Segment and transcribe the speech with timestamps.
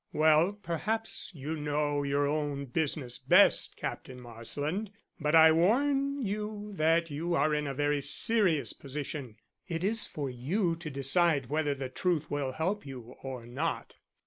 [0.13, 4.89] "Well, perhaps you know your own business best, Captain Marsland,
[5.19, 9.35] but I warn you that you are in a very serious position.
[9.67, 13.93] It is for you to decide whether the truth will help you or not."